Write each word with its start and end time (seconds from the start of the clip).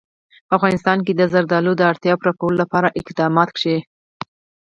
په 0.47 0.53
افغانستان 0.57 0.99
کې 1.05 1.13
د 1.15 1.21
زردالو 1.33 1.71
د 1.77 1.81
اړتیاوو 1.91 2.21
پوره 2.21 2.33
کولو 2.39 2.57
لپاره 2.63 2.93
اقدامات 2.99 3.49
کېږي. 3.57 3.79